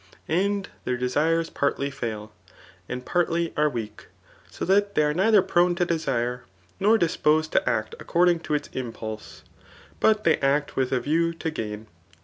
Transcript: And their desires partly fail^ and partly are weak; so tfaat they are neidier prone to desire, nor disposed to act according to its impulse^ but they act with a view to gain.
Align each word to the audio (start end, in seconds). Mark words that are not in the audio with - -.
And 0.33 0.67
their 0.83 0.97
desires 0.97 1.51
partly 1.51 1.91
fail^ 1.91 2.31
and 2.89 3.05
partly 3.05 3.53
are 3.55 3.69
weak; 3.69 4.07
so 4.49 4.65
tfaat 4.65 4.95
they 4.95 5.03
are 5.03 5.13
neidier 5.13 5.47
prone 5.47 5.75
to 5.75 5.85
desire, 5.85 6.43
nor 6.79 6.97
disposed 6.97 7.51
to 7.51 7.69
act 7.69 7.93
according 7.99 8.39
to 8.39 8.55
its 8.55 8.67
impulse^ 8.69 9.43
but 9.99 10.23
they 10.23 10.37
act 10.37 10.75
with 10.75 10.91
a 10.91 10.99
view 10.99 11.35
to 11.35 11.51
gain. 11.51 11.85